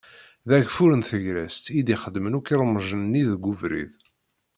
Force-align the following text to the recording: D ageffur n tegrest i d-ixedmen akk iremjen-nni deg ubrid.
D 0.47 0.51
ageffur 0.57 0.91
n 0.95 1.01
tegrest 1.09 1.65
i 1.79 1.81
d-ixedmen 1.85 2.37
akk 2.37 2.47
iremjen-nni 2.53 3.23
deg 3.31 3.43
ubrid. 3.51 3.91